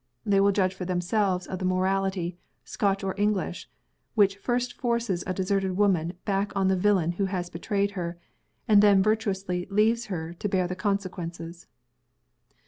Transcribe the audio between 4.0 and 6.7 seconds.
which first forces a deserted woman back on